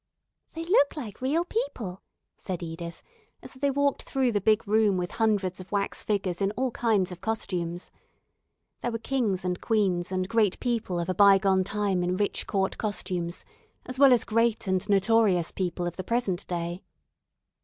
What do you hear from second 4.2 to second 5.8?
the big room with hundreds of